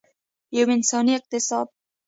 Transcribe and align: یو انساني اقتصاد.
یو 0.57 0.67
انساني 0.75 1.11
اقتصاد. 1.19 1.67